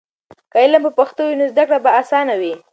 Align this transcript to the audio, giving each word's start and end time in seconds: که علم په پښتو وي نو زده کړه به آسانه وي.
که 0.51 0.57
علم 0.63 0.81
په 0.87 0.91
پښتو 0.99 1.21
وي 1.27 1.35
نو 1.39 1.45
زده 1.51 1.63
کړه 1.67 1.79
به 1.85 1.91
آسانه 2.01 2.33
وي. 2.41 2.53